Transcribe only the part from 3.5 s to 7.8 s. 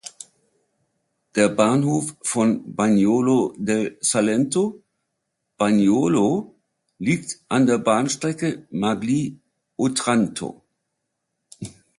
del Salento, "Bagnolo", liegt an der